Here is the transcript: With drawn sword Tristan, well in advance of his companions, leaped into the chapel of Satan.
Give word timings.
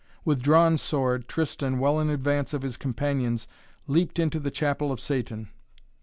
With 0.25 0.41
drawn 0.41 0.77
sword 0.77 1.27
Tristan, 1.27 1.77
well 1.77 1.99
in 1.99 2.09
advance 2.09 2.55
of 2.55 2.63
his 2.63 2.75
companions, 2.75 3.47
leaped 3.85 4.17
into 4.17 4.39
the 4.39 4.49
chapel 4.49 4.91
of 4.91 4.99
Satan. 4.99 5.49